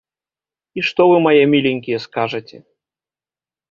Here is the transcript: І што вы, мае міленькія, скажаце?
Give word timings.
І 0.77 0.85
што 0.87 1.01
вы, 1.13 1.17
мае 1.27 1.43
міленькія, 1.53 2.03
скажаце? 2.09 2.57